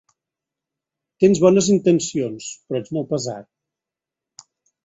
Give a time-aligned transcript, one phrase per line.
[1.25, 3.49] Tens bones intencions, però ets molt pesat.